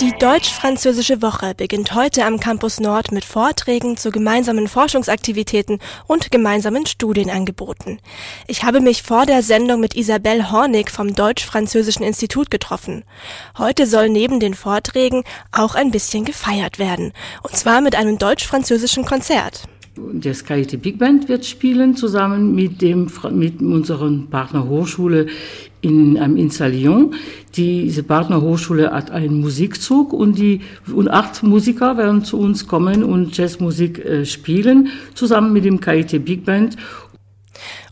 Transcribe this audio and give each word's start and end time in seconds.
Die 0.00 0.12
Deutsch-Französische 0.16 1.22
Woche 1.22 1.54
beginnt 1.56 1.92
heute 1.92 2.24
am 2.24 2.38
Campus 2.38 2.78
Nord 2.78 3.10
mit 3.10 3.24
Vorträgen 3.24 3.96
zu 3.96 4.12
gemeinsamen 4.12 4.68
Forschungsaktivitäten 4.68 5.80
und 6.06 6.30
gemeinsamen 6.30 6.86
Studienangeboten. 6.86 7.98
Ich 8.46 8.62
habe 8.62 8.80
mich 8.80 9.02
vor 9.02 9.26
der 9.26 9.42
Sendung 9.42 9.80
mit 9.80 9.96
Isabelle 9.96 10.52
Hornig 10.52 10.90
vom 10.90 11.16
Deutsch-Französischen 11.16 12.04
Institut 12.04 12.48
getroffen. 12.48 13.02
Heute 13.58 13.86
soll 13.86 14.08
neben 14.08 14.38
den 14.38 14.54
Vorträgen 14.54 15.24
auch 15.50 15.74
ein 15.74 15.90
bisschen 15.90 16.24
gefeiert 16.24 16.78
werden. 16.78 17.12
Und 17.42 17.56
zwar 17.56 17.80
mit 17.80 17.96
einem 17.96 18.18
deutsch-französischen 18.18 19.04
Konzert. 19.04 19.64
Das 20.12 20.44
KIT 20.44 20.80
Big 20.80 20.98
Band 20.98 21.28
wird 21.28 21.44
spielen 21.44 21.96
zusammen 21.96 22.54
mit 22.54 22.80
dem 22.82 23.10
mit 23.32 23.60
unseren 23.60 24.30
Partner 24.30 24.68
Hochschule 24.68 25.26
in 25.80 26.18
einem 26.18 26.36
Insa 26.36 26.66
Lyon. 26.66 27.14
Diese 27.56 28.02
Partnerhochschule 28.02 28.90
hat 28.90 29.10
einen 29.10 29.40
Musikzug 29.40 30.12
und 30.12 30.38
die 30.38 30.60
und 30.92 31.08
acht 31.10 31.42
Musiker 31.42 31.96
werden 31.96 32.24
zu 32.24 32.38
uns 32.38 32.66
kommen 32.66 33.02
und 33.02 33.36
Jazzmusik 33.36 34.04
äh, 34.04 34.24
spielen 34.24 34.88
zusammen 35.14 35.52
mit 35.52 35.64
dem 35.64 35.80
KIT 35.80 36.24
Big 36.24 36.44
Band 36.44 36.76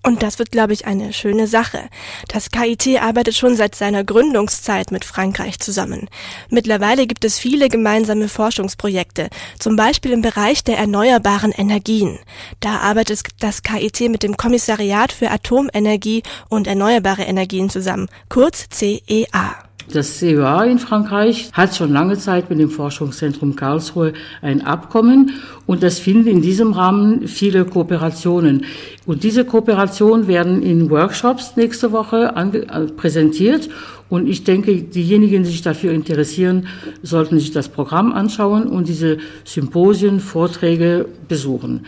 und 0.02 0.23
das 0.23 0.38
wird, 0.38 0.51
glaube 0.51 0.73
ich, 0.73 0.87
eine 0.87 1.12
schöne 1.12 1.47
Sache. 1.47 1.88
Das 2.29 2.51
KIT 2.51 3.01
arbeitet 3.01 3.37
schon 3.37 3.56
seit 3.56 3.75
seiner 3.75 4.05
Gründungszeit 4.05 4.91
mit 4.91 5.05
Frankreich 5.05 5.59
zusammen. 5.59 6.09
Mittlerweile 6.48 7.06
gibt 7.06 7.25
es 7.25 7.39
viele 7.39 7.69
gemeinsame 7.69 8.29
Forschungsprojekte, 8.29 9.29
zum 9.59 9.77
Beispiel 9.77 10.12
im 10.12 10.23
Bereich 10.23 10.65
der 10.65 10.79
erneuerbaren 10.79 11.52
Energien. 11.52 12.19
Da 12.61 12.79
arbeitet 12.79 13.23
das 13.41 13.62
KIT 13.62 14.09
mit 14.11 14.23
dem 14.23 14.37
Kommissariat 14.37 15.12
für 15.12 15.30
Atomenergie 15.30 16.23
und 16.48 16.67
erneuerbare 16.67 17.23
Energien 17.23 17.70
zusammen, 17.70 18.09
kurz 18.28 18.67
CEA. 18.70 19.66
Das 19.92 20.18
CEA 20.18 20.64
in 20.64 20.78
Frankreich 20.78 21.50
hat 21.52 21.76
schon 21.76 21.92
lange 21.92 22.18
Zeit 22.18 22.50
mit 22.50 22.58
dem 22.58 22.70
Forschungszentrum 22.70 23.54
Karlsruhe 23.54 24.14
ein 24.42 24.66
Abkommen 24.66 25.32
und 25.66 25.82
das 25.82 26.00
finden 26.00 26.28
in 26.28 26.42
diesem 26.42 26.72
Rahmen 26.72 27.28
viele 27.28 27.64
Kooperationen. 27.64 28.64
Und 29.06 29.22
diese 29.22 29.44
Kooperationen 29.44 30.27
werden 30.27 30.61
in 30.62 30.91
Workshops 30.91 31.56
nächste 31.56 31.92
Woche 31.92 32.34
äh, 32.34 32.80
präsentiert 32.92 33.69
und 34.08 34.28
ich 34.28 34.42
denke, 34.42 34.83
diejenigen, 34.83 35.44
die 35.44 35.50
sich 35.50 35.62
dafür 35.62 35.92
interessieren, 35.92 36.66
sollten 37.02 37.39
sich 37.39 37.52
das 37.52 37.68
Programm 37.68 38.12
anschauen 38.12 38.66
und 38.66 38.89
diese 38.89 39.18
Symposien, 39.44 40.18
Vorträge 40.18 41.06
besuchen. 41.28 41.86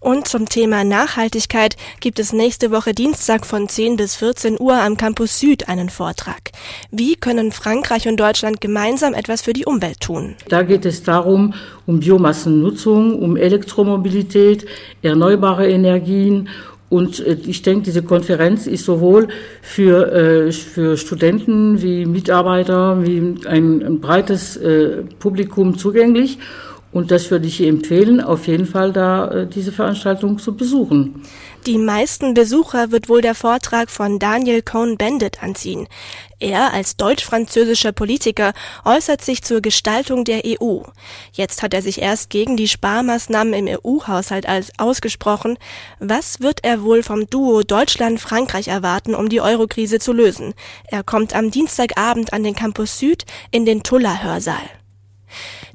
Und 0.00 0.28
zum 0.28 0.48
Thema 0.48 0.84
Nachhaltigkeit 0.84 1.76
gibt 2.00 2.18
es 2.18 2.32
nächste 2.32 2.70
Woche 2.70 2.94
Dienstag 2.94 3.46
von 3.46 3.68
10 3.68 3.96
bis 3.96 4.16
14 4.16 4.56
Uhr 4.60 4.74
am 4.74 4.96
Campus 4.96 5.38
Süd 5.38 5.68
einen 5.68 5.90
Vortrag. 5.90 6.50
Wie 6.90 7.16
können 7.16 7.52
Frankreich 7.52 8.08
und 8.08 8.18
Deutschland 8.18 8.60
gemeinsam 8.60 9.14
etwas 9.14 9.42
für 9.42 9.52
die 9.52 9.64
Umwelt 9.64 10.00
tun? 10.00 10.36
Da 10.48 10.62
geht 10.62 10.86
es 10.86 11.02
darum, 11.02 11.54
um 11.86 12.00
Biomassennutzung, 12.00 13.18
um 13.18 13.36
Elektromobilität, 13.36 14.66
erneuerbare 15.02 15.68
Energien 15.68 16.48
und 16.88 17.20
äh, 17.20 17.36
ich 17.46 17.62
denke, 17.62 17.84
diese 17.84 18.02
Konferenz 18.02 18.66
ist 18.66 18.84
sowohl 18.84 19.28
für, 19.62 20.12
äh, 20.12 20.52
für 20.52 20.96
Studenten 20.96 21.82
wie 21.82 22.06
Mitarbeiter, 22.06 23.04
wie 23.04 23.46
ein, 23.46 24.00
breites 24.00 24.56
äh, 24.56 25.02
Publikum 25.18 25.76
zugänglich. 25.76 26.38
Und 26.90 27.10
das 27.10 27.30
würde 27.30 27.46
ich 27.46 27.62
empfehlen, 27.62 28.20
auf 28.20 28.46
jeden 28.46 28.64
Fall 28.64 28.92
da 28.92 29.30
äh, 29.30 29.46
diese 29.46 29.72
Veranstaltung 29.72 30.38
zu 30.38 30.56
besuchen. 30.56 31.22
Die 31.66 31.76
meisten 31.76 32.32
Besucher 32.32 32.92
wird 32.92 33.10
wohl 33.10 33.20
der 33.20 33.34
Vortrag 33.34 33.90
von 33.90 34.18
Daniel 34.18 34.62
Cohn-Bendit 34.62 35.42
anziehen. 35.42 35.86
Er 36.38 36.72
als 36.72 36.96
deutsch-französischer 36.96 37.92
Politiker 37.92 38.52
äußert 38.86 39.22
sich 39.22 39.42
zur 39.42 39.60
Gestaltung 39.60 40.24
der 40.24 40.42
EU. 40.46 40.80
Jetzt 41.32 41.62
hat 41.62 41.74
er 41.74 41.82
sich 41.82 42.00
erst 42.00 42.30
gegen 42.30 42.56
die 42.56 42.68
Sparmaßnahmen 42.68 43.52
im 43.52 43.78
EU-Haushalt 43.84 44.46
ausgesprochen. 44.78 45.58
Was 45.98 46.40
wird 46.40 46.60
er 46.62 46.82
wohl 46.82 47.02
vom 47.02 47.26
Duo 47.26 47.64
Deutschland-Frankreich 47.64 48.68
erwarten, 48.68 49.14
um 49.14 49.28
die 49.28 49.42
Eurokrise 49.42 49.98
zu 49.98 50.14
lösen? 50.14 50.54
Er 50.86 51.02
kommt 51.02 51.34
am 51.34 51.50
Dienstagabend 51.50 52.32
an 52.32 52.44
den 52.44 52.54
Campus 52.54 52.98
Süd 52.98 53.26
in 53.50 53.66
den 53.66 53.82
Tuller-Hörsaal. 53.82 54.70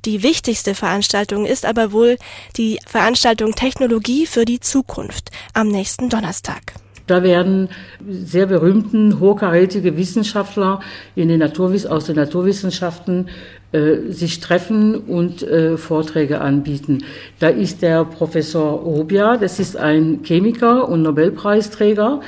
Die 0.06 0.22
wichtigste 0.22 0.76
Veranstaltung 0.76 1.46
ist 1.46 1.66
aber 1.66 1.94
wohl 1.94 2.18
die 2.58 2.78
Veranstaltung 2.86 3.54
Technologie 3.56 4.26
für 4.26 4.44
die 4.44 4.60
Zukunft 4.60 5.32
am 5.54 5.70
nächsten 5.70 6.10
Donnerstag. 6.10 6.74
Da 7.08 7.24
werden 7.24 7.70
sehr 8.10 8.48
berühmten, 8.48 9.20
hochkarätige 9.22 9.96
Wissenschaftler 9.96 10.82
in 11.16 11.30
den 11.30 11.40
Naturwiss 11.40 11.86
aus 11.86 12.06
den 12.06 12.18
Naturwissenschaften 12.18 13.30
äh, 13.72 14.12
sich 14.12 14.42
treffen 14.42 14.96
und 14.96 15.42
äh, 15.44 15.78
Vorträge 15.78 16.42
anbieten. 16.42 17.06
Da 17.40 17.48
ist 17.48 17.82
der 17.82 18.04
Professor 18.04 18.80
Rubia, 18.80 19.38
das 19.38 19.60
ist 19.60 19.78
ein 19.78 20.20
Chemiker 20.24 20.88
und 20.90 21.04
Nobelpreisträger. 21.04 22.20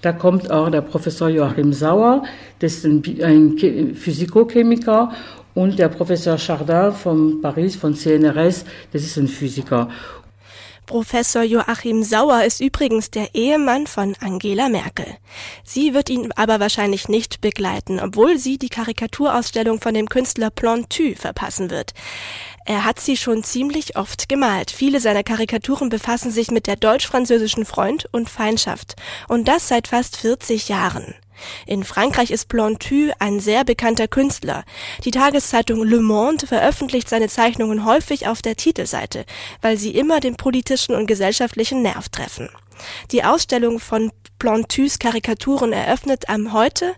Da 0.00 0.12
kommt 0.12 0.50
auch 0.50 0.70
der 0.70 0.82
Professor 0.82 1.28
Joachim 1.28 1.72
Sauer, 1.72 2.22
das 2.60 2.84
ist 2.84 2.86
ein, 2.86 3.02
ein 3.22 3.94
Physikochemiker 3.94 5.10
und 5.58 5.76
der 5.76 5.88
Professor 5.88 6.38
Chardin 6.38 6.92
von 6.92 7.40
Paris, 7.42 7.74
von 7.74 7.92
CNRS, 7.92 8.64
das 8.92 9.02
ist 9.02 9.16
ein 9.16 9.26
Physiker. 9.26 9.88
Professor 10.86 11.42
Joachim 11.42 12.04
Sauer 12.04 12.44
ist 12.44 12.60
übrigens 12.60 13.10
der 13.10 13.34
Ehemann 13.34 13.88
von 13.88 14.14
Angela 14.20 14.68
Merkel. 14.68 15.06
Sie 15.64 15.94
wird 15.94 16.10
ihn 16.10 16.30
aber 16.36 16.60
wahrscheinlich 16.60 17.08
nicht 17.08 17.40
begleiten, 17.40 17.98
obwohl 17.98 18.38
sie 18.38 18.56
die 18.56 18.68
Karikaturausstellung 18.68 19.80
von 19.80 19.94
dem 19.94 20.08
Künstler 20.08 20.50
Plantu 20.50 21.14
verpassen 21.16 21.70
wird. 21.70 21.92
Er 22.64 22.84
hat 22.84 23.00
sie 23.00 23.16
schon 23.16 23.42
ziemlich 23.42 23.96
oft 23.96 24.28
gemalt. 24.28 24.70
Viele 24.70 25.00
seiner 25.00 25.24
Karikaturen 25.24 25.88
befassen 25.88 26.30
sich 26.30 26.52
mit 26.52 26.68
der 26.68 26.76
deutsch-französischen 26.76 27.64
Freund 27.64 28.08
und 28.12 28.30
Feindschaft. 28.30 28.94
Und 29.26 29.48
das 29.48 29.66
seit 29.66 29.88
fast 29.88 30.16
40 30.16 30.68
Jahren. 30.68 31.16
In 31.66 31.84
Frankreich 31.84 32.30
ist 32.30 32.48
Plantu 32.48 33.10
ein 33.18 33.40
sehr 33.40 33.64
bekannter 33.64 34.08
Künstler. 34.08 34.64
Die 35.04 35.10
Tageszeitung 35.10 35.82
Le 35.84 36.00
Monde 36.00 36.46
veröffentlicht 36.46 37.08
seine 37.08 37.28
Zeichnungen 37.28 37.84
häufig 37.84 38.26
auf 38.26 38.42
der 38.42 38.56
Titelseite, 38.56 39.24
weil 39.60 39.76
sie 39.76 39.90
immer 39.90 40.20
den 40.20 40.36
politischen 40.36 40.94
und 40.94 41.06
gesellschaftlichen 41.06 41.82
Nerv 41.82 42.08
treffen. 42.08 42.48
Die 43.10 43.24
Ausstellung 43.24 43.80
von 43.80 44.12
Plantus 44.38 44.98
Karikaturen 44.98 45.72
eröffnet 45.72 46.28
am 46.28 46.52
heute 46.52 46.94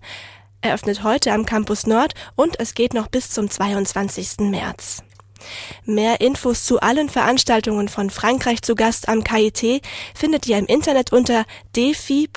eröffnet 0.62 1.02
heute 1.02 1.32
am 1.32 1.46
Campus 1.46 1.86
Nord 1.86 2.12
und 2.36 2.60
es 2.60 2.74
geht 2.74 2.92
noch 2.92 3.08
bis 3.08 3.30
zum 3.30 3.48
22. 3.48 4.40
März. 4.40 5.02
Mehr 5.84 6.20
Infos 6.20 6.64
zu 6.64 6.80
allen 6.80 7.08
Veranstaltungen 7.08 7.88
von 7.88 8.10
Frankreich 8.10 8.60
zu 8.62 8.74
Gast 8.74 9.08
am 9.08 9.24
KIT 9.24 9.82
findet 10.14 10.46
ihr 10.46 10.58
im 10.58 10.66
Internet 10.66 11.14
unter 11.14 11.46
defi.kit.edu. 11.76 12.28